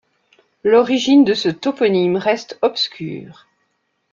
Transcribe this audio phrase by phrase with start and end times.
[0.63, 3.45] L'origine de ce toponyme reste obscur.